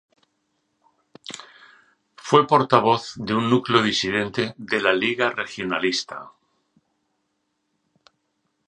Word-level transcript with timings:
Fue 2.15 2.47
portavoz 2.47 3.13
de 3.17 3.35
un 3.35 3.51
núcleo 3.51 3.83
disidente 3.83 4.55
de 4.57 4.81
la 4.81 4.93
Lliga 4.93 5.29
Regionalista. 5.29 6.31